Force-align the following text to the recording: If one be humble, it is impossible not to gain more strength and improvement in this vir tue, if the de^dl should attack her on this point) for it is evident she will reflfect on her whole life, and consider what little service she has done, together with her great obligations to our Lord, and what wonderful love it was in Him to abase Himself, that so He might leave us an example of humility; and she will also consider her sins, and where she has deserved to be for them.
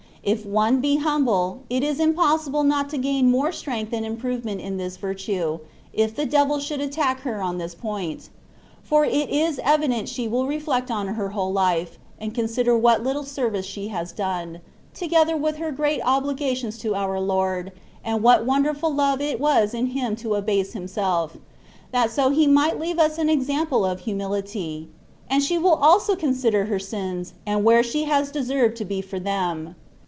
If 0.23 0.45
one 0.45 0.81
be 0.81 0.97
humble, 0.97 1.61
it 1.67 1.83
is 1.83 1.99
impossible 1.99 2.61
not 2.63 2.91
to 2.91 2.99
gain 2.99 3.31
more 3.31 3.51
strength 3.51 3.91
and 3.91 4.05
improvement 4.05 4.61
in 4.61 4.77
this 4.77 4.95
vir 4.95 5.15
tue, 5.15 5.61
if 5.93 6.15
the 6.15 6.27
de^dl 6.27 6.61
should 6.61 6.79
attack 6.79 7.21
her 7.21 7.41
on 7.41 7.57
this 7.57 7.73
point) 7.73 8.29
for 8.83 9.03
it 9.03 9.31
is 9.31 9.59
evident 9.63 10.07
she 10.07 10.27
will 10.27 10.45
reflfect 10.45 10.91
on 10.91 11.07
her 11.07 11.29
whole 11.29 11.51
life, 11.51 11.97
and 12.19 12.35
consider 12.35 12.77
what 12.77 13.01
little 13.01 13.23
service 13.23 13.65
she 13.65 13.87
has 13.87 14.11
done, 14.11 14.59
together 14.93 15.35
with 15.35 15.57
her 15.57 15.71
great 15.71 16.01
obligations 16.05 16.77
to 16.77 16.93
our 16.93 17.19
Lord, 17.19 17.71
and 18.05 18.21
what 18.21 18.45
wonderful 18.45 18.93
love 18.93 19.21
it 19.21 19.39
was 19.39 19.73
in 19.73 19.87
Him 19.87 20.15
to 20.17 20.35
abase 20.35 20.73
Himself, 20.73 21.37
that 21.91 22.11
so 22.11 22.29
He 22.29 22.45
might 22.45 22.79
leave 22.79 22.99
us 22.99 23.17
an 23.17 23.27
example 23.27 23.83
of 23.83 24.01
humility; 24.01 24.87
and 25.27 25.41
she 25.41 25.57
will 25.57 25.73
also 25.73 26.15
consider 26.15 26.65
her 26.65 26.77
sins, 26.77 27.33
and 27.43 27.63
where 27.63 27.81
she 27.81 28.03
has 28.03 28.29
deserved 28.29 28.77
to 28.77 28.85
be 28.85 29.01
for 29.01 29.19
them. 29.19 29.73